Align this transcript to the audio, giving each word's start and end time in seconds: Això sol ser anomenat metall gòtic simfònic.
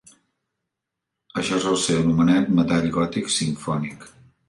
Això 1.43 1.61
sol 1.67 1.79
ser 1.83 1.99
anomenat 2.01 2.53
metall 2.63 2.91
gòtic 2.99 3.33
simfònic. 3.39 4.13